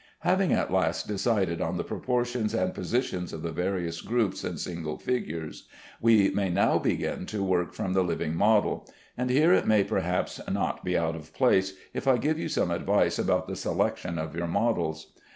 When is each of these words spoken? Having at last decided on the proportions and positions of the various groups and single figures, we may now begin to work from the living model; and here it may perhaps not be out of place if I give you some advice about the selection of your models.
Having 0.21 0.51
at 0.53 0.73
last 0.73 1.07
decided 1.07 1.61
on 1.61 1.77
the 1.77 1.83
proportions 1.83 2.55
and 2.55 2.73
positions 2.73 3.31
of 3.31 3.43
the 3.43 3.51
various 3.51 4.01
groups 4.01 4.43
and 4.43 4.59
single 4.59 4.97
figures, 4.97 5.67
we 6.01 6.31
may 6.31 6.49
now 6.49 6.79
begin 6.79 7.27
to 7.27 7.43
work 7.43 7.71
from 7.73 7.93
the 7.93 8.01
living 8.01 8.33
model; 8.35 8.89
and 9.15 9.29
here 9.29 9.53
it 9.53 9.67
may 9.67 9.83
perhaps 9.83 10.41
not 10.49 10.83
be 10.83 10.97
out 10.97 11.15
of 11.15 11.35
place 11.35 11.75
if 11.93 12.07
I 12.07 12.17
give 12.17 12.39
you 12.39 12.49
some 12.49 12.71
advice 12.71 13.19
about 13.19 13.47
the 13.47 13.55
selection 13.55 14.17
of 14.17 14.35
your 14.35 14.47
models. 14.47 15.13